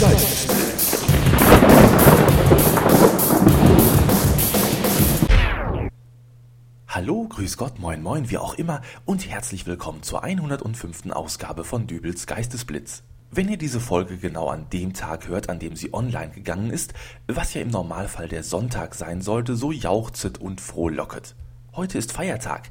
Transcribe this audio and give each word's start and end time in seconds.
Geistesblitz. 0.00 0.98
Hallo, 6.88 7.28
grüß 7.28 7.56
Gott, 7.56 7.78
moin 7.78 8.02
moin, 8.02 8.28
wie 8.28 8.38
auch 8.38 8.54
immer 8.54 8.82
und 9.04 9.28
herzlich 9.28 9.66
willkommen 9.66 10.02
zur 10.02 10.24
105. 10.24 11.12
Ausgabe 11.12 11.62
von 11.62 11.86
Dübels 11.86 12.26
Geistesblitz. 12.26 13.04
Wenn 13.30 13.48
ihr 13.48 13.56
diese 13.56 13.78
Folge 13.78 14.16
genau 14.16 14.48
an 14.48 14.68
dem 14.72 14.94
Tag 14.94 15.28
hört, 15.28 15.48
an 15.48 15.60
dem 15.60 15.76
sie 15.76 15.94
online 15.94 16.32
gegangen 16.32 16.70
ist, 16.70 16.92
was 17.28 17.54
ja 17.54 17.60
im 17.60 17.68
Normalfall 17.68 18.26
der 18.26 18.42
Sonntag 18.42 18.96
sein 18.96 19.22
sollte, 19.22 19.54
so 19.54 19.70
jauchzet 19.70 20.38
und 20.38 20.60
frohlocket. 20.60 21.36
Heute 21.72 21.98
ist 21.98 22.10
Feiertag. 22.10 22.70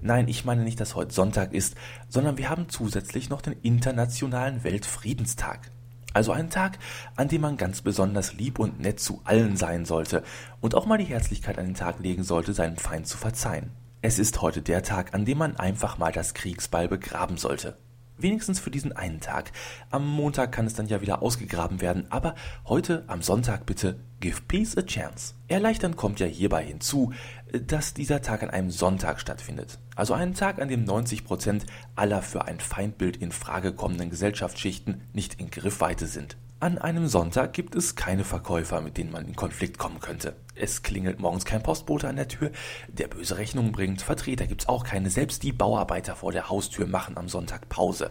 Nein, 0.00 0.28
ich 0.28 0.44
meine 0.44 0.62
nicht, 0.62 0.78
dass 0.78 0.94
heute 0.94 1.12
Sonntag 1.12 1.52
ist, 1.52 1.74
sondern 2.08 2.38
wir 2.38 2.48
haben 2.48 2.68
zusätzlich 2.68 3.28
noch 3.28 3.42
den 3.42 3.54
Internationalen 3.60 4.62
Weltfriedenstag. 4.62 5.72
Also 6.12 6.32
einen 6.32 6.50
Tag, 6.50 6.78
an 7.16 7.28
dem 7.28 7.42
man 7.42 7.56
ganz 7.56 7.82
besonders 7.82 8.34
lieb 8.34 8.58
und 8.58 8.80
nett 8.80 9.00
zu 9.00 9.20
allen 9.24 9.56
sein 9.56 9.84
sollte 9.84 10.22
und 10.60 10.74
auch 10.74 10.86
mal 10.86 10.98
die 10.98 11.04
Herzlichkeit 11.04 11.58
an 11.58 11.66
den 11.66 11.74
Tag 11.74 12.00
legen 12.00 12.24
sollte, 12.24 12.52
seinem 12.52 12.76
Feind 12.76 13.06
zu 13.06 13.16
verzeihen. 13.16 13.70
Es 14.02 14.18
ist 14.18 14.40
heute 14.40 14.62
der 14.62 14.82
Tag, 14.82 15.14
an 15.14 15.24
dem 15.24 15.38
man 15.38 15.56
einfach 15.56 15.98
mal 15.98 16.10
das 16.10 16.34
Kriegsball 16.34 16.88
begraben 16.88 17.36
sollte. 17.36 17.76
Wenigstens 18.20 18.60
für 18.60 18.70
diesen 18.70 18.92
einen 18.92 19.20
Tag. 19.20 19.52
Am 19.90 20.06
Montag 20.06 20.52
kann 20.52 20.66
es 20.66 20.74
dann 20.74 20.88
ja 20.88 21.00
wieder 21.00 21.22
ausgegraben 21.22 21.80
werden, 21.80 22.06
aber 22.10 22.34
heute 22.66 23.04
am 23.06 23.22
Sonntag 23.22 23.64
bitte 23.66 23.98
give 24.20 24.42
peace 24.46 24.76
a 24.76 24.82
chance. 24.82 25.34
Erleichternd 25.48 25.96
kommt 25.96 26.20
ja 26.20 26.26
hierbei 26.26 26.64
hinzu, 26.64 27.12
dass 27.52 27.94
dieser 27.94 28.20
Tag 28.20 28.42
an 28.42 28.50
einem 28.50 28.70
Sonntag 28.70 29.20
stattfindet. 29.20 29.78
Also 29.96 30.14
einen 30.14 30.34
Tag, 30.34 30.60
an 30.60 30.68
dem 30.68 30.84
90 30.84 31.24
Prozent 31.24 31.64
aller 31.96 32.20
für 32.20 32.44
ein 32.44 32.60
Feindbild 32.60 33.16
in 33.16 33.32
Frage 33.32 33.72
kommenden 33.72 34.10
Gesellschaftsschichten 34.10 35.02
nicht 35.12 35.40
in 35.40 35.50
Griffweite 35.50 36.06
sind. 36.06 36.36
An 36.62 36.76
einem 36.76 37.06
Sonntag 37.06 37.54
gibt 37.54 37.74
es 37.74 37.96
keine 37.96 38.22
Verkäufer, 38.22 38.82
mit 38.82 38.98
denen 38.98 39.10
man 39.10 39.24
in 39.24 39.34
Konflikt 39.34 39.78
kommen 39.78 39.98
könnte. 39.98 40.36
Es 40.54 40.82
klingelt 40.82 41.18
morgens 41.18 41.46
kein 41.46 41.62
Postbote 41.62 42.06
an 42.06 42.16
der 42.16 42.28
Tür, 42.28 42.50
der 42.88 43.08
böse 43.08 43.38
Rechnungen 43.38 43.72
bringt, 43.72 44.02
Vertreter 44.02 44.46
gibt's 44.46 44.68
auch 44.68 44.84
keine, 44.84 45.08
selbst 45.08 45.42
die 45.42 45.52
Bauarbeiter 45.52 46.16
vor 46.16 46.32
der 46.32 46.50
Haustür 46.50 46.86
machen 46.86 47.16
am 47.16 47.30
Sonntag 47.30 47.70
Pause. 47.70 48.10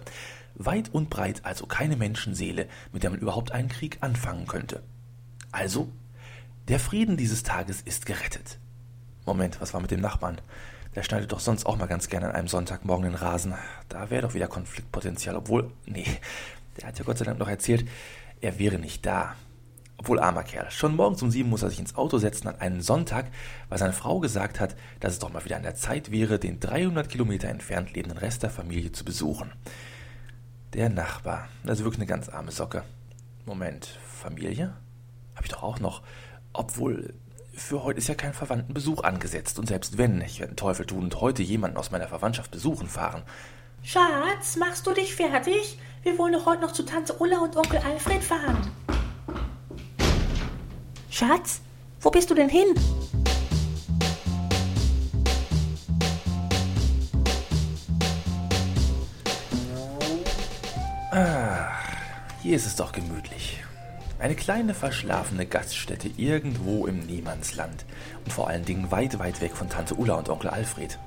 Weit 0.56 0.90
und 0.92 1.12
breit 1.12 1.46
also 1.46 1.68
keine 1.68 1.96
Menschenseele, 1.96 2.68
mit 2.92 3.04
der 3.04 3.12
man 3.12 3.20
überhaupt 3.20 3.52
einen 3.52 3.70
Krieg 3.70 4.00
anfangen 4.02 4.48
könnte. 4.48 4.82
Also, 5.52 5.92
der 6.70 6.80
Frieden 6.80 7.18
dieses 7.18 7.44
Tages 7.44 7.82
ist 7.82 8.08
gerettet. 8.08 8.58
Moment, 9.28 9.62
was 9.62 9.76
war 9.76 9.82
mit 9.82 9.92
dem 9.92 10.02
Nachbarn? 10.02 10.42
Der 10.96 11.04
schneidet 11.04 11.32
doch 11.32 11.40
sonst 11.40 11.68
auch 11.68 11.78
mal 11.78 11.86
ganz 11.86 12.10
gerne 12.10 12.30
an 12.30 12.36
einem 12.36 12.48
Sonntagmorgen 12.48 13.12
den 13.12 13.14
Rasen. 13.14 13.54
Da 13.90 14.10
wäre 14.10 14.24
doch 14.24 14.34
wieder 14.34 14.48
Konfliktpotenzial, 14.48 15.36
obwohl, 15.36 15.72
nee, 15.86 16.08
der 16.82 16.88
hat 16.88 16.98
ja 16.98 17.06
Gott 17.06 17.20
sei 17.20 17.26
Dank 17.26 17.38
noch 17.38 17.48
erzählt, 17.48 17.86
er 18.42 18.60
wäre 18.60 18.80
nicht 18.80 19.06
da. 19.06 19.36
Obwohl 19.98 20.20
armer 20.20 20.44
Kerl. 20.44 20.72
Schon 20.72 20.96
morgens 20.96 21.22
um 21.22 21.30
sieben 21.30 21.50
muss 21.50 21.62
er 21.62 21.70
sich 21.70 21.80
ins 21.80 21.96
Auto 21.96 22.20
setzen 22.20 22.48
an 22.48 22.56
einen 22.56 22.82
Sonntag, 22.82 23.26
weil 23.68 23.78
seine 23.78 23.92
Frau 23.92 24.22
gesagt 24.22 24.62
hat, 24.62 24.78
dass 25.02 25.14
es 25.14 25.20
doch 25.20 25.34
mal 25.34 25.44
wieder 25.44 25.58
an 25.58 25.64
der 25.64 25.76
Zeit 25.76 26.10
wäre, 26.10 26.40
den 26.40 26.62
300 26.62 27.10
Kilometer 27.10 27.50
entfernt 27.50 27.94
lebenden 27.94 28.18
Rest 28.18 28.44
der 28.44 28.50
Familie 28.50 28.94
zu 28.94 29.04
besuchen. 29.04 29.52
Der 30.74 30.90
Nachbar. 30.90 31.50
Das 31.66 31.80
ist 31.80 31.84
wirklich 31.84 32.00
eine 32.00 32.08
ganz 32.08 32.30
arme 32.30 32.52
Socke. 32.52 32.84
Moment, 33.46 33.88
Familie? 34.22 34.74
Hab 35.36 35.44
ich 35.44 35.52
doch 35.52 35.64
auch 35.64 35.80
noch. 35.82 36.02
Obwohl, 36.54 37.14
für 37.54 37.84
heute 37.84 37.98
ist 37.98 38.08
ja 38.08 38.16
kein 38.16 38.34
Verwandtenbesuch 38.34 39.04
angesetzt. 39.04 39.60
Und 39.60 39.68
selbst 39.68 39.98
wenn, 39.98 40.22
ich 40.22 40.40
werde 40.40 40.52
einen 40.52 40.58
Teufel 40.58 40.86
tun 40.86 41.04
und 41.04 41.20
heute 41.20 41.44
jemanden 41.44 41.76
aus 41.76 41.92
meiner 41.92 42.08
Verwandtschaft 42.08 42.52
besuchen 42.52 42.88
fahren. 42.88 43.24
Schatz, 43.84 44.56
machst 44.58 44.86
du 44.86 44.94
dich 44.94 45.16
fertig? 45.16 45.78
Wir 46.04 46.18
wollen 46.18 46.34
doch 46.34 46.46
heute 46.46 46.62
noch 46.62 46.74
zu 46.74 46.84
Tante 46.84 47.14
Ulla 47.20 47.40
und 47.40 47.56
Onkel 47.58 47.80
Alfred 47.80 48.24
fahren. 48.24 48.72
Schatz, 51.10 51.62
wo 52.02 52.12
bist 52.12 52.30
du 52.30 52.36
denn 52.36 52.50
hin? 52.50 52.68
Hier 62.42 62.56
ist 62.56 62.66
es 62.66 62.76
doch 62.76 62.92
gemütlich. 62.92 63.64
Eine 64.20 64.36
kleine 64.36 64.74
verschlafene 64.74 65.46
Gaststätte 65.46 66.10
irgendwo 66.18 66.88
im 66.88 67.00
Niemandsland. 67.06 67.86
Und 68.24 68.32
vor 68.32 68.48
allen 68.48 68.66
Dingen 68.66 68.92
weit, 68.92 69.20
weit 69.20 69.42
weg 69.42 69.56
von 69.56 69.70
Tante 69.70 69.96
Ulla 69.96 70.16
und 70.16 70.30
Onkel 70.30 70.50
Alfred. 70.50 70.98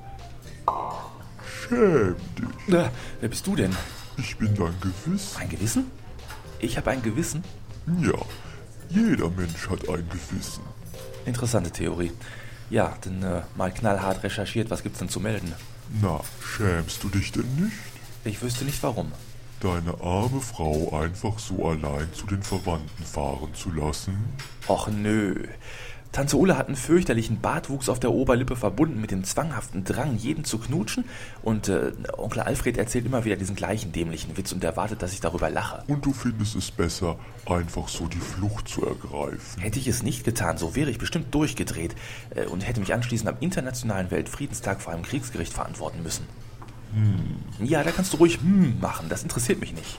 Schäm 1.69 2.17
dich. 2.39 2.49
Na, 2.67 2.91
wer 3.21 3.29
bist 3.29 3.47
du 3.47 3.57
denn? 3.57 3.75
Ich 4.17 4.37
bin 4.37 4.55
dein 4.55 4.75
Gewissen. 4.81 5.41
Ein 5.41 5.49
Gewissen? 5.49 5.91
Ich 6.59 6.77
habe 6.77 6.91
ein 6.91 7.03
Gewissen? 7.03 7.43
Ja, 8.01 8.19
jeder 8.89 9.31
Mensch 9.31 9.69
hat 9.69 9.89
ein 9.89 10.09
Gewissen. 10.09 10.63
Interessante 11.25 11.71
Theorie. 11.71 12.13
Ja, 12.71 12.97
dann 13.03 13.23
äh, 13.23 13.43
mal 13.57 13.73
knallhart 13.73 14.23
recherchiert, 14.23 14.71
was 14.71 14.83
gibt's 14.83 14.99
denn 14.99 15.09
zu 15.09 15.21
melden? 15.21 15.53
Na, 16.01 16.21
schämst 16.41 17.03
du 17.03 17.09
dich 17.09 17.33
denn 17.33 17.49
nicht? 17.57 17.77
Ich 18.25 18.41
wüsste 18.43 18.65
nicht 18.65 18.83
warum. 18.83 19.13
Deine 19.61 19.95
arme 20.01 20.41
Frau 20.41 20.99
einfach 21.01 21.39
so 21.39 21.69
allein 21.69 22.13
zu 22.13 22.27
den 22.27 22.43
Verwandten 22.43 23.05
fahren 23.05 23.55
zu 23.55 23.71
lassen? 23.71 24.17
Och 24.69 24.89
nö. 24.89 25.35
Tante 26.13 26.37
Ulla 26.37 26.59
hat 26.59 26.67
einen 26.67 26.77
fürchterlichen 26.77 27.41
Bartwuchs 27.41 27.89
auf 27.89 27.99
der 27.99 28.13
Oberlippe 28.13 28.55
verbunden 28.55 29.01
mit 29.01 29.11
dem 29.11 29.25
zwanghaften 29.25 29.83
Drang, 29.85 30.17
jeden 30.19 30.45
zu 30.45 30.59
knutschen. 30.59 31.07
Und 31.43 31.71
äh, 31.71 31.93
Onkel 32.19 32.43
Alfred 32.43 32.77
erzählt 32.77 33.07
immer 33.07 33.25
wieder 33.25 33.37
diesen 33.37 33.57
gleichen 33.57 33.93
dämlichen 33.93 34.37
Witz 34.37 34.53
und 34.53 34.63
erwartet, 34.63 35.01
dass 35.01 35.15
ich 35.15 35.23
darüber 35.23 35.49
lache. 35.49 35.83
Und 35.87 36.05
du 36.05 36.13
findest 36.13 36.55
es 36.55 36.71
besser, 36.71 37.19
einfach 37.47 37.89
so 37.89 38.09
die 38.09 38.19
Flucht 38.19 38.69
zu 38.69 38.85
ergreifen? 38.85 39.63
Hätte 39.63 39.79
ich 39.79 39.89
es 39.89 40.03
nicht 40.03 40.23
getan, 40.23 40.59
so 40.59 40.77
wäre 40.77 40.91
ich 40.91 40.99
bestimmt 40.99 41.35
durchgedreht 41.35 41.97
äh, 42.35 42.45
und 42.45 42.61
hätte 42.61 42.81
mich 42.81 42.93
anschließend 42.93 43.31
am 43.31 43.37
Internationalen 43.41 44.11
Weltfriedenstag 44.11 44.83
vor 44.83 44.93
einem 44.93 45.05
Kriegsgericht 45.05 45.55
verantworten 45.55 46.03
müssen. 46.03 46.27
Hm. 46.93 47.67
Ja, 47.67 47.83
da 47.83 47.91
kannst 47.91 48.13
du 48.13 48.19
ruhig 48.19 48.39
hm 48.43 48.79
machen, 48.81 49.09
das 49.09 49.23
interessiert 49.23 49.61
mich 49.61 49.73
nicht. 49.73 49.99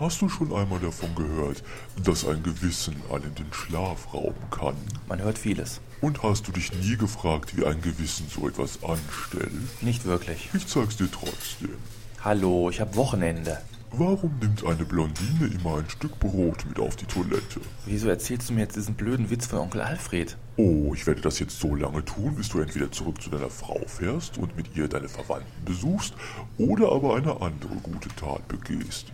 Hast 0.00 0.22
du 0.22 0.28
schon 0.28 0.52
einmal 0.52 0.78
davon 0.78 1.12
gehört, 1.16 1.64
dass 2.04 2.24
ein 2.24 2.40
Gewissen 2.44 2.94
einen 3.12 3.34
den 3.34 3.52
Schlaf 3.52 4.14
rauben 4.14 4.48
kann? 4.48 4.76
Man 5.08 5.20
hört 5.20 5.38
vieles. 5.38 5.80
Und 6.00 6.22
hast 6.22 6.46
du 6.46 6.52
dich 6.52 6.72
nie 6.72 6.96
gefragt, 6.96 7.56
wie 7.56 7.66
ein 7.66 7.82
Gewissen 7.82 8.28
so 8.32 8.46
etwas 8.46 8.78
anstellt? 8.84 9.50
Nicht 9.82 10.04
wirklich. 10.04 10.50
Ich 10.54 10.68
zeig's 10.68 10.96
dir 10.96 11.10
trotzdem. 11.10 11.74
Hallo, 12.22 12.70
ich 12.70 12.80
hab 12.80 12.94
Wochenende. 12.94 13.58
Warum 13.90 14.38
nimmt 14.40 14.64
eine 14.64 14.84
Blondine 14.84 15.52
immer 15.52 15.78
ein 15.78 15.90
Stück 15.90 16.20
Brot 16.20 16.64
mit 16.68 16.78
auf 16.78 16.94
die 16.94 17.06
Toilette? 17.06 17.60
Wieso 17.84 18.08
erzählst 18.08 18.50
du 18.50 18.52
mir 18.52 18.60
jetzt 18.60 18.76
diesen 18.76 18.94
blöden 18.94 19.30
Witz 19.30 19.46
von 19.46 19.58
Onkel 19.58 19.80
Alfred? 19.80 20.36
Oh, 20.58 20.94
ich 20.94 21.08
werde 21.08 21.22
das 21.22 21.40
jetzt 21.40 21.58
so 21.58 21.74
lange 21.74 22.04
tun, 22.04 22.36
bis 22.36 22.50
du 22.50 22.60
entweder 22.60 22.92
zurück 22.92 23.20
zu 23.20 23.30
deiner 23.30 23.50
Frau 23.50 23.80
fährst 23.88 24.38
und 24.38 24.56
mit 24.56 24.76
ihr 24.76 24.86
deine 24.86 25.08
Verwandten 25.08 25.64
besuchst 25.64 26.14
oder 26.56 26.92
aber 26.92 27.16
eine 27.16 27.40
andere 27.40 27.74
gute 27.82 28.10
Tat 28.10 28.46
begehst, 28.46 29.06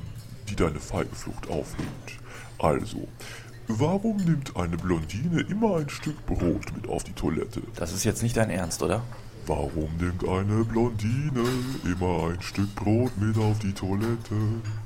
die 0.48 0.56
deine 0.56 0.80
feige 0.80 1.14
Flucht 1.14 1.48
aufnimmt. 1.48 2.18
Also, 2.58 3.08
warum 3.68 4.16
nimmt 4.18 4.56
eine 4.56 4.76
Blondine 4.76 5.40
immer 5.42 5.76
ein 5.76 5.88
Stück 5.88 6.24
Brot 6.26 6.74
mit 6.74 6.88
auf 6.88 7.04
die 7.04 7.12
Toilette? 7.12 7.62
Das 7.76 7.92
ist 7.92 8.04
jetzt 8.04 8.22
nicht 8.22 8.36
dein 8.36 8.50
Ernst, 8.50 8.82
oder? 8.82 9.02
Warum 9.46 9.90
nimmt 9.98 10.26
eine 10.26 10.64
Blondine 10.64 11.44
immer 11.84 12.28
ein 12.30 12.40
Stück 12.40 12.74
Brot 12.74 13.12
mit 13.18 13.36
auf 13.36 13.58
die 13.58 13.72
Toilette? 13.72 14.34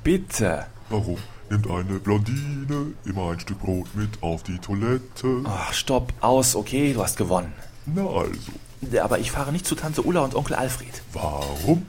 Bitte. 0.02 0.66
Warum 0.90 1.18
nimmt 1.50 1.70
eine 1.70 1.98
Blondine 2.00 2.92
immer 3.04 3.32
ein 3.32 3.40
Stück 3.40 3.60
Brot 3.60 3.86
mit 3.94 4.20
auf 4.22 4.42
die 4.42 4.58
Toilette? 4.58 5.42
Ach, 5.44 5.72
stopp, 5.72 6.12
aus, 6.20 6.56
okay, 6.56 6.92
du 6.92 7.02
hast 7.02 7.16
gewonnen. 7.16 7.52
Na 7.86 8.06
also, 8.06 9.00
Aber 9.00 9.18
ich 9.18 9.30
fahre 9.30 9.52
nicht 9.52 9.66
zu 9.66 9.74
Tante 9.74 10.02
Ulla 10.02 10.22
und 10.22 10.34
Onkel 10.34 10.56
Alfred. 10.56 11.02
warum 11.12 11.86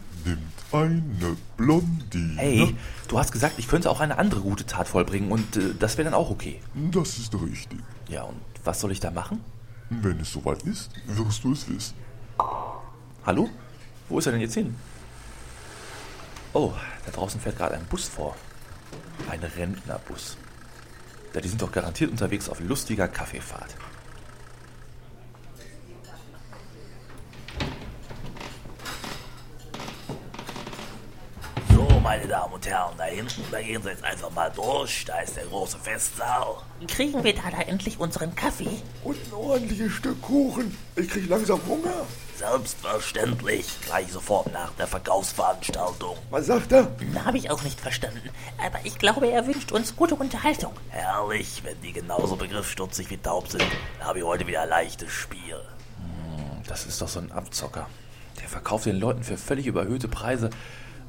eine 0.72 1.38
Blondine? 1.57 2.35
Hey, 2.38 2.75
du 3.07 3.18
hast 3.19 3.31
gesagt, 3.31 3.56
ich 3.57 3.68
könnte 3.68 3.89
auch 3.89 4.00
eine 4.00 4.18
andere 4.18 4.42
gute 4.42 4.66
Tat 4.66 4.88
vollbringen 4.88 5.31
und 5.31 5.57
äh, 5.57 5.74
das 5.77 5.98
wäre 5.98 6.06
dann 6.06 6.13
auch 6.13 6.30
okay. 6.30 6.62
Das 6.92 7.18
ist 7.18 7.33
richtig. 7.36 7.80
Ja, 8.07 8.24
und 8.24 8.39
was 8.63 8.80
soll 8.80 8.92
ich 8.92 9.00
da 9.00 9.12
machen? 9.12 9.42
Wenn 9.89 10.19
es 10.19 10.31
soweit 10.31 10.62
ist, 10.63 10.92
wirst 11.07 11.44
du 11.44 11.54
es 11.54 11.68
wissen. 11.68 11.95
Hallo? 13.25 13.50
Wo 14.07 14.19
ist 14.19 14.25
er 14.27 14.31
denn 14.31 14.42
jetzt 14.42 14.54
hin? 14.54 14.75
Oh, 16.54 16.74
da 17.06 17.12
draußen 17.12 17.39
fährt 17.39 17.57
gerade 17.57 17.75
ein 17.75 17.86
Bus 17.86 18.07
vor. 18.07 18.36
Ein 19.30 19.42
Rentnerbus. 19.42 20.38
Ja, 21.33 21.42
die 21.42 21.48
sind 21.48 21.62
doch 21.62 21.72
garantiert 21.72 22.10
unterwegs 22.12 22.50
auf 22.50 22.60
lustiger 22.60 23.07
Kaffeefahrt. 23.07 23.75
So, 31.69 31.88
So, 31.88 31.99
meine 32.10 32.28
Damen 32.28 32.54
und 32.56 32.66
Herren, 32.66 32.98
da 32.98 33.04
hinten, 33.04 33.44
da 33.52 33.62
gehen 33.62 33.84
Sie 33.84 33.90
jetzt 33.90 34.04
einfach 34.04 34.32
mal 34.32 34.52
durch. 34.56 35.06
Da 35.06 35.20
ist 35.20 35.36
der 35.36 35.46
große 35.46 35.78
Festsaal. 35.78 36.56
Kriegen 36.88 37.24
wir 37.24 37.36
da, 37.36 37.52
da 37.52 37.62
endlich 37.62 38.00
unseren 38.00 38.34
Kaffee? 38.34 38.82
Und 39.04 39.16
ein 39.28 39.34
ordentliches 39.34 39.92
Stück 39.92 40.20
Kuchen. 40.20 40.76
Ich 40.96 41.08
krieg 41.08 41.30
langsam 41.30 41.60
Hunger. 41.68 42.08
Selbstverständlich. 42.36 43.68
Gleich 43.86 44.12
sofort 44.12 44.52
nach 44.52 44.72
der 44.72 44.88
Verkaufsveranstaltung. 44.88 46.18
Was 46.32 46.48
sagt 46.48 46.72
er? 46.72 46.88
Habe 47.26 47.38
ich 47.38 47.52
auch 47.52 47.62
nicht 47.62 47.80
verstanden. 47.80 48.32
Aber 48.58 48.80
ich 48.86 48.98
glaube, 48.98 49.30
er 49.30 49.46
wünscht 49.46 49.72
uns 49.72 49.96
gute 49.96 50.16
Unterhaltung. 50.16 50.74
Herrlich, 50.90 51.62
wenn 51.64 51.80
die 51.82 51.94
genauso 51.94 52.38
begriffsstutzig 52.38 53.12
wie 53.12 53.18
taub 53.18 53.50
sind, 53.50 53.62
dann 54.00 54.08
habe 54.08 54.18
ich 54.18 54.26
heute 54.26 54.48
wieder 54.48 54.64
ein 54.64 54.70
leichtes 54.70 55.12
Spiel. 55.12 55.62
Das 56.68 56.88
ist 56.88 57.04
doch 57.04 57.08
so 57.08 57.20
ein 57.20 57.32
Abzocker. 57.32 57.88
Der 58.42 58.50
verkauft 58.50 58.88
den 58.88 59.00
Leuten 59.00 59.22
für 59.22 59.38
völlig 59.38 59.68
überhöhte 59.68 60.08
Preise 60.08 60.50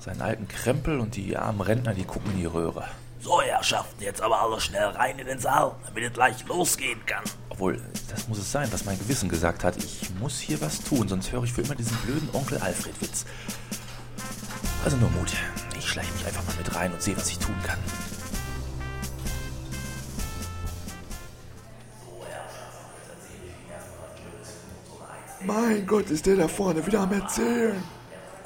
seinen 0.00 0.22
alten 0.22 0.48
Krempel 0.48 0.98
und 0.98 1.16
die 1.16 1.36
armen 1.36 1.60
Rentner, 1.60 1.94
die 1.94 2.04
gucken 2.04 2.32
in 2.32 2.38
die 2.38 2.46
Röhre. 2.46 2.84
So, 3.20 3.42
Herrschaften, 3.42 4.02
jetzt 4.02 4.22
aber 4.22 4.40
alle 4.40 4.58
schnell 4.60 4.86
rein 4.86 5.18
in 5.18 5.26
den 5.26 5.38
Saal, 5.38 5.76
damit 5.86 6.04
es 6.04 6.12
gleich 6.14 6.46
losgehen 6.46 7.04
kann. 7.04 7.22
Obwohl, 7.50 7.78
das 8.08 8.26
muss 8.28 8.38
es 8.38 8.50
sein, 8.50 8.66
was 8.72 8.86
mein 8.86 8.98
Gewissen 8.98 9.28
gesagt 9.28 9.62
hat. 9.62 9.76
Ich 9.76 10.10
muss 10.18 10.40
hier 10.40 10.58
was 10.62 10.80
tun, 10.80 11.06
sonst 11.06 11.30
höre 11.30 11.44
ich 11.44 11.52
für 11.52 11.60
immer 11.60 11.74
diesen 11.74 11.96
blöden 11.98 12.30
Onkel 12.32 12.56
Alfred-Witz. 12.58 13.26
Also 14.82 14.96
nur 14.96 15.10
Mut. 15.10 15.32
Ich 15.78 15.86
schleiche 15.86 16.10
mich 16.14 16.26
einfach 16.26 16.44
mal 16.46 16.56
mit 16.56 16.74
rein 16.74 16.92
und 16.92 17.02
sehe, 17.02 17.16
was 17.16 17.28
ich 17.28 17.38
tun 17.38 17.54
kann. 17.62 17.78
Mein 25.44 25.86
Gott, 25.86 26.08
ist 26.08 26.24
der 26.24 26.36
da 26.36 26.48
vorne 26.48 26.86
wieder 26.86 27.00
am 27.00 27.12
Erzählen. 27.12 27.82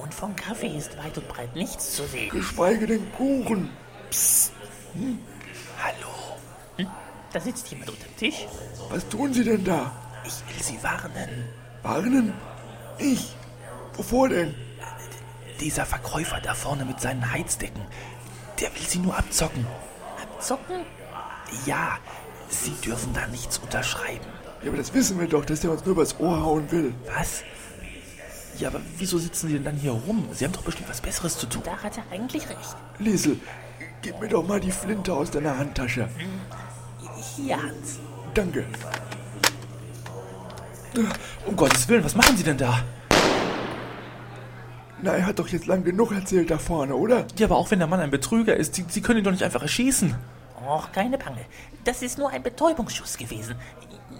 Und 0.05 0.13
vom 0.13 0.37
Kaffee 0.37 0.77
ist 0.77 0.99
weit 0.99 1.17
und 1.17 1.27
breit 1.29 1.57
nichts 1.57 1.97
zu 1.97 2.05
sehen. 2.07 2.29
Geschweige 2.29 2.87
den 2.87 3.11
Kuchen. 3.13 3.71
Hallo, 5.83 6.87
Da 7.33 7.41
sitzt 7.41 7.69
jemand 7.71 7.89
unter 7.89 8.05
dem 8.05 8.17
Tisch. 8.19 8.47
Was 8.91 9.09
tun 9.09 9.33
Sie 9.33 9.45
denn 9.45 9.65
da? 9.65 9.91
ich 10.27 10.55
will 10.55 10.63
Sie 10.63 10.83
warnen. 10.83 11.49
Warnen? 11.83 12.35
Ich? 12.99 13.35
Wovor 13.95 14.29
denn? 14.29 14.55
Dieser 15.61 15.87
Verkäufer 15.87 16.39
da 16.43 16.53
vorne 16.55 16.85
mit 16.85 17.01
seinen 17.01 17.33
Heizdecken, 17.33 17.83
der 18.61 18.75
will 18.75 18.87
Sie 18.87 18.99
nur 18.99 19.17
abzocken. 19.17 19.67
Zucken? 20.39 20.85
Ja, 21.65 21.97
Sie 22.49 22.75
dürfen 22.85 23.15
da 23.15 23.27
nichts 23.29 23.57
unterschreiben. 23.57 24.27
Ja, 24.63 24.69
aber 24.69 24.77
das 24.77 24.93
wissen 24.93 25.19
wir 25.19 25.29
doch, 25.29 25.47
dass 25.47 25.61
der 25.61 25.71
uns 25.71 25.83
nur 25.87 25.93
übers 25.93 26.21
Ohr 26.21 26.43
hauen 26.43 26.71
will. 26.71 26.95
Was? 27.17 27.43
Ja, 28.59 28.69
aber 28.69 28.81
wieso 28.99 29.19
sitzen 29.19 29.49
Sie 29.49 29.55
denn 29.55 29.65
dann 29.65 29.77
hier 29.77 29.93
rum? 29.93 30.29
Sie 30.33 30.45
haben 30.45 30.53
doch 30.53 30.63
bestimmt 30.63 30.89
was 30.89 31.01
Besseres 31.01 31.37
zu 31.39 31.47
tun. 31.47 31.63
Da 31.65 31.77
hat 31.77 31.99
er 31.99 32.05
eigentlich 32.13 32.49
recht. 32.49 32.77
Liesel, 32.99 33.39
gib 34.03 34.21
mir 34.21 34.29
doch 34.29 34.47
mal 34.47 34.61
die 34.61 34.71
Flinte 34.71 35.13
aus 35.13 35.31
deiner 35.31 35.59
Handtasche. 35.59 36.09
Hier, 37.37 37.61
Hans. 37.61 37.99
Danke. 38.33 38.65
Um 41.47 41.57
Gottes 41.57 41.89
Willen, 41.89 42.05
was 42.05 42.15
machen 42.15 42.37
Sie 42.37 42.45
denn 42.45 42.57
da? 42.57 42.85
Na, 45.03 45.13
er 45.13 45.27
hat 45.27 45.39
doch 45.39 45.49
jetzt 45.49 45.67
lang 45.67 45.83
genug 45.85 46.13
erzählt 46.13 46.51
da 46.51 46.59
vorne, 46.59 46.95
oder? 46.95 47.27
Ja, 47.37 47.47
aber 47.47 47.57
auch 47.57 47.71
wenn 47.71 47.81
der 47.81 47.89
Mann 47.89 48.01
ein 48.01 48.11
Betrüger 48.11 48.57
ist, 48.57 48.75
Sie, 48.77 48.85
Sie 48.89 49.03
können 49.03 49.19
ihn 49.19 49.25
doch 49.25 49.33
nicht 49.33 49.43
einfach 49.43 49.63
erschießen. 49.63 50.15
Och, 50.67 50.93
keine 50.93 51.19
Bange. 51.19 51.45
Das 51.83 52.01
ist 52.01 52.17
nur 52.17 52.31
ein 52.31 52.43
Betäubungsschuss 52.43 53.19
gewesen. 53.19 53.57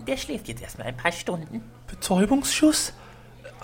Der 0.07 0.17
schläft 0.17 0.49
jetzt 0.49 0.63
erstmal 0.63 0.89
ein 0.89 0.97
paar 0.97 1.13
Stunden. 1.13 1.63
Betäubungsschuss? 1.87 2.93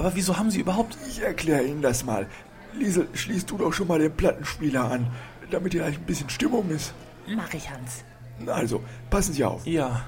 Aber 0.00 0.14
wieso 0.14 0.38
haben 0.38 0.50
Sie 0.50 0.60
überhaupt... 0.60 0.96
Ich 1.06 1.20
erkläre 1.20 1.62
Ihnen 1.62 1.82
das 1.82 2.06
mal. 2.06 2.26
Liesel, 2.72 3.06
schließt 3.12 3.50
du 3.50 3.58
doch 3.58 3.74
schon 3.74 3.86
mal 3.86 3.98
den 3.98 4.16
Plattenspieler 4.16 4.90
an, 4.90 5.08
damit 5.50 5.74
hier 5.74 5.82
gleich 5.82 5.98
ein 5.98 6.06
bisschen 6.06 6.30
Stimmung 6.30 6.70
ist. 6.70 6.94
Mach 7.28 7.52
ich, 7.52 7.68
Hans. 7.68 8.02
Also, 8.46 8.82
passen 9.10 9.34
Sie 9.34 9.44
auf. 9.44 9.66
Ja, 9.66 10.00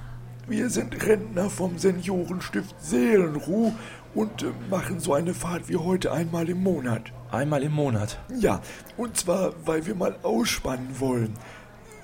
Wir 0.48 0.70
sind 0.70 1.06
Rentner 1.06 1.50
vom 1.50 1.76
Seniorenstift 1.76 2.74
Seelenruh 2.80 3.72
und 4.14 4.42
äh, 4.42 4.46
machen 4.70 4.98
so 4.98 5.12
eine 5.12 5.34
Fahrt 5.34 5.68
wie 5.68 5.76
heute 5.76 6.10
einmal 6.10 6.48
im 6.48 6.62
Monat. 6.62 7.12
einmal 7.30 7.62
im 7.62 7.72
Monat. 7.72 8.18
Ja, 8.40 8.62
und 8.96 9.18
zwar, 9.18 9.52
weil 9.66 9.84
wir 9.84 9.94
mal 9.94 10.16
ausspannen 10.22 11.00
wollen. 11.00 11.34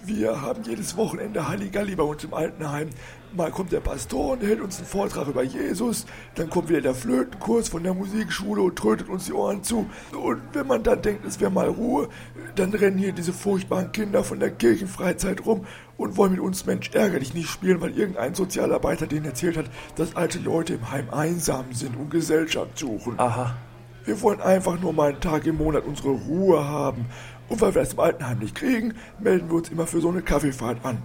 Wir 0.04 0.40
haben 0.40 0.62
jedes 0.62 0.96
Wochenende 0.96 1.48
Halligalli 1.48 1.96
bei 1.96 2.04
uns 2.04 2.22
im 2.22 2.32
Altenheim. 2.32 2.90
Mal 3.34 3.50
kommt 3.50 3.72
der 3.72 3.80
Pastor 3.80 4.32
und 4.32 4.42
hält 4.42 4.60
uns 4.60 4.78
einen 4.78 4.86
Vortrag 4.86 5.26
über 5.26 5.42
Jesus. 5.42 6.06
Dann 6.36 6.48
kommt 6.48 6.68
wieder 6.68 6.80
der 6.80 6.94
Flötenkurs 6.94 7.68
von 7.68 7.82
der 7.82 7.94
Musikschule 7.94 8.62
und 8.62 8.76
trötet 8.76 9.08
uns 9.08 9.26
die 9.26 9.32
Ohren 9.32 9.64
zu. 9.64 9.86
Und 10.12 10.40
wenn 10.52 10.68
man 10.68 10.84
dann 10.84 11.02
denkt, 11.02 11.26
es 11.26 11.40
wäre 11.40 11.50
mal 11.50 11.68
Ruhe, 11.68 12.08
dann 12.54 12.72
rennen 12.72 12.96
hier 12.96 13.12
diese 13.12 13.32
furchtbaren 13.32 13.90
Kinder 13.90 14.22
von 14.22 14.38
der 14.38 14.52
Kirchenfreizeit 14.52 15.44
rum 15.44 15.66
und 15.96 16.16
wollen 16.16 16.32
mit 16.32 16.40
uns 16.40 16.64
Mensch 16.64 16.90
ärgerlich 16.92 17.34
nicht 17.34 17.48
spielen, 17.48 17.80
weil 17.80 17.98
irgendein 17.98 18.34
Sozialarbeiter 18.34 19.08
denen 19.08 19.26
erzählt 19.26 19.56
hat, 19.56 19.66
dass 19.96 20.14
alte 20.14 20.38
Leute 20.38 20.74
im 20.74 20.90
Heim 20.90 21.10
einsam 21.10 21.72
sind 21.72 21.96
und 21.96 22.10
Gesellschaft 22.10 22.78
suchen. 22.78 23.14
Aha. 23.18 23.56
Wir 24.04 24.22
wollen 24.22 24.40
einfach 24.40 24.80
nur 24.80 24.94
mal 24.94 25.10
einen 25.10 25.20
Tag 25.20 25.44
im 25.44 25.58
Monat 25.58 25.84
unsere 25.84 26.10
Ruhe 26.10 26.64
haben. 26.64 27.06
Und 27.48 27.60
weil 27.60 27.74
wir 27.74 27.82
das 27.82 27.94
im 27.94 28.00
Altenheim 28.00 28.38
nicht 28.38 28.54
kriegen, 28.54 28.94
melden 29.18 29.48
wir 29.48 29.56
uns 29.56 29.68
immer 29.70 29.86
für 29.86 30.00
so 30.00 30.10
eine 30.10 30.22
Kaffeefahrt 30.22 30.84
an. 30.84 30.98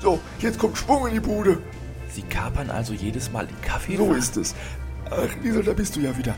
So, 0.00 0.18
jetzt 0.40 0.58
kommt 0.58 0.76
Schwung 0.76 1.06
in 1.06 1.14
die 1.14 1.20
Bude. 1.20 1.58
Sie 2.08 2.22
kapern 2.22 2.70
also 2.70 2.92
jedes 2.92 3.30
Mal 3.32 3.46
den 3.46 3.60
Kaffee? 3.62 3.96
So 3.96 4.12
ist 4.12 4.36
es. 4.36 4.54
Ach, 5.10 5.28
Liesel, 5.42 5.62
da 5.62 5.72
bist 5.72 5.94
du 5.96 6.00
ja 6.00 6.16
wieder. 6.18 6.34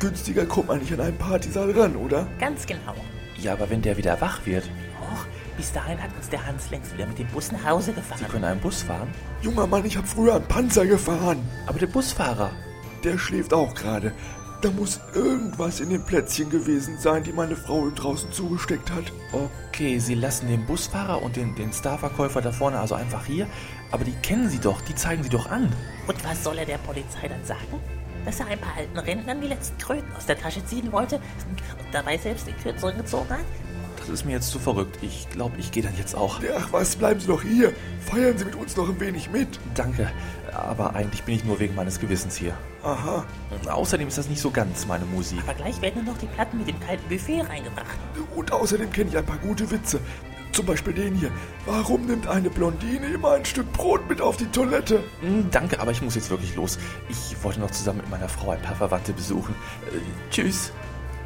Günstiger 0.00 0.44
kommt 0.44 0.68
man 0.68 0.80
nicht 0.80 0.92
an 0.92 1.00
einen 1.00 1.16
Partysaal 1.16 1.70
ran, 1.70 1.96
oder? 1.96 2.26
Ganz 2.38 2.66
genau. 2.66 2.94
Ja, 3.40 3.52
aber 3.52 3.70
wenn 3.70 3.80
der 3.82 3.96
wieder 3.96 4.20
wach 4.20 4.44
wird, 4.44 4.64
Och, 5.00 5.26
bis 5.56 5.72
dahin 5.72 6.02
hat 6.02 6.10
uns 6.16 6.28
der 6.28 6.44
Hans 6.46 6.70
längst 6.70 6.92
wieder 6.94 7.06
mit 7.06 7.18
dem 7.18 7.26
Bus 7.28 7.52
nach 7.52 7.64
Hause 7.64 7.90
Sie 7.90 7.94
gefahren. 7.94 8.26
können 8.30 8.44
einen 8.44 8.60
Bus 8.60 8.82
fahren. 8.82 9.08
Junger 9.40 9.66
Mann, 9.66 9.84
ich 9.84 9.96
habe 9.96 10.06
früher 10.06 10.34
einen 10.34 10.44
Panzer 10.46 10.84
gefahren. 10.84 11.38
Aber 11.66 11.78
der 11.78 11.86
Busfahrer, 11.86 12.50
Der 13.04 13.16
schläft 13.18 13.54
auch 13.54 13.74
gerade. 13.74 14.12
Da 14.62 14.70
muss 14.70 15.00
irgendwas 15.14 15.80
in 15.80 15.90
den 15.90 16.02
Plätzchen 16.02 16.48
gewesen 16.48 16.96
sein, 16.98 17.22
die 17.22 17.32
meine 17.32 17.56
Frau 17.56 17.86
ihm 17.86 17.94
draußen 17.94 18.32
zugesteckt 18.32 18.90
hat. 18.90 19.12
Okay, 19.32 19.98
Sie 19.98 20.14
lassen 20.14 20.48
den 20.48 20.64
Busfahrer 20.64 21.22
und 21.22 21.36
den, 21.36 21.54
den 21.54 21.72
Starverkäufer 21.72 22.40
da 22.40 22.52
vorne 22.52 22.80
also 22.80 22.94
einfach 22.94 23.26
hier. 23.26 23.46
Aber 23.90 24.04
die 24.04 24.14
kennen 24.22 24.48
Sie 24.48 24.58
doch, 24.58 24.80
die 24.80 24.94
zeigen 24.94 25.22
Sie 25.22 25.28
doch 25.28 25.50
an. 25.50 25.70
Und 26.06 26.24
was 26.24 26.42
soll 26.42 26.58
er 26.58 26.64
der 26.64 26.78
Polizei 26.78 27.28
dann 27.28 27.44
sagen? 27.44 27.80
Dass 28.24 28.40
er 28.40 28.46
ein 28.46 28.58
paar 28.58 28.76
alten 28.76 28.98
Rentnern 28.98 29.40
die 29.40 29.48
letzten 29.48 29.78
Kröten 29.78 30.10
aus 30.16 30.26
der 30.26 30.38
Tasche 30.38 30.64
ziehen 30.64 30.90
wollte 30.90 31.16
und 31.16 31.62
dabei 31.92 32.16
selbst 32.16 32.46
den 32.46 32.56
Kürzeren 32.56 32.96
gezogen 32.96 33.30
hat? 33.30 33.44
Das 34.06 34.20
ist 34.20 34.24
mir 34.24 34.32
jetzt 34.32 34.50
zu 34.50 34.60
verrückt. 34.60 34.98
Ich 35.02 35.28
glaube, 35.30 35.56
ich 35.58 35.72
gehe 35.72 35.82
dann 35.82 35.96
jetzt 35.98 36.14
auch. 36.14 36.40
Ach 36.56 36.68
was, 36.72 36.94
bleiben 36.94 37.18
Sie 37.18 37.26
doch 37.26 37.42
hier. 37.42 37.72
Feiern 38.00 38.38
Sie 38.38 38.44
mit 38.44 38.54
uns 38.54 38.76
noch 38.76 38.88
ein 38.88 39.00
wenig 39.00 39.30
mit. 39.30 39.58
Danke, 39.74 40.10
aber 40.52 40.94
eigentlich 40.94 41.24
bin 41.24 41.34
ich 41.34 41.44
nur 41.44 41.58
wegen 41.58 41.74
meines 41.74 41.98
Gewissens 41.98 42.36
hier. 42.36 42.56
Aha. 42.84 43.24
Außerdem 43.68 44.06
ist 44.06 44.16
das 44.16 44.28
nicht 44.28 44.40
so 44.40 44.50
ganz 44.52 44.86
meine 44.86 45.04
Musik. 45.06 45.40
Aber 45.42 45.54
gleich 45.54 45.80
werden 45.82 46.04
nur 46.04 46.14
noch 46.14 46.20
die 46.20 46.26
Platten 46.26 46.58
mit 46.58 46.68
dem 46.68 46.78
kalten 46.78 47.08
Buffet 47.08 47.42
reingebracht. 47.42 47.98
Und 48.36 48.52
außerdem 48.52 48.90
kenne 48.92 49.10
ich 49.10 49.16
ein 49.16 49.26
paar 49.26 49.38
gute 49.38 49.68
Witze. 49.70 49.98
Zum 50.52 50.66
Beispiel 50.66 50.94
den 50.94 51.16
hier. 51.16 51.30
Warum 51.66 52.06
nimmt 52.06 52.28
eine 52.28 52.48
Blondine 52.48 53.06
immer 53.08 53.32
ein 53.32 53.44
Stück 53.44 53.70
Brot 53.72 54.08
mit 54.08 54.20
auf 54.20 54.36
die 54.36 54.46
Toilette? 54.46 55.02
Hm, 55.20 55.50
Danke, 55.50 55.80
aber 55.80 55.90
ich 55.90 56.00
muss 56.00 56.14
jetzt 56.14 56.30
wirklich 56.30 56.54
los. 56.54 56.78
Ich 57.08 57.36
wollte 57.42 57.58
noch 57.60 57.72
zusammen 57.72 57.98
mit 57.98 58.08
meiner 58.10 58.28
Frau 58.28 58.50
ein 58.50 58.62
paar 58.62 58.76
Verwandte 58.76 59.12
besuchen. 59.12 59.54
Äh, 59.92 60.30
tschüss. 60.30 60.70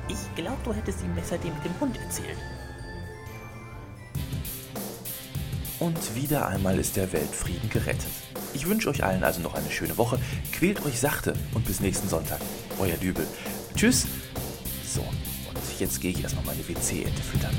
Ich 0.08 0.34
glaube, 0.34 0.56
du 0.64 0.72
hättest 0.72 1.04
ihm 1.04 1.14
besser 1.14 1.38
den 1.38 1.52
mit 1.54 1.64
dem 1.64 1.78
Hund 1.78 1.96
erzählt. 2.02 2.38
Und 5.80 6.14
wieder 6.14 6.46
einmal 6.46 6.78
ist 6.78 6.96
der 6.96 7.10
Weltfrieden 7.12 7.70
gerettet. 7.70 8.10
Ich 8.52 8.68
wünsche 8.68 8.90
euch 8.90 9.02
allen 9.02 9.24
also 9.24 9.40
noch 9.40 9.54
eine 9.54 9.70
schöne 9.70 9.96
Woche. 9.96 10.18
Quält 10.52 10.84
euch 10.84 11.00
sachte 11.00 11.32
und 11.54 11.64
bis 11.64 11.80
nächsten 11.80 12.06
Sonntag. 12.06 12.40
Euer 12.78 12.96
Dübel. 12.96 13.26
Tschüss. 13.74 14.06
So, 14.86 15.00
und 15.00 15.80
jetzt 15.80 16.00
gehe 16.02 16.10
ich 16.10 16.22
erstmal 16.22 16.44
meine 16.44 16.68
WC-Ente 16.68 17.22
füttern. 17.22 17.56